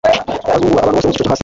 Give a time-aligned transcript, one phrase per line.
[0.49, 1.39] Asuzugura abantu bo mu cyiciro cyo hasi.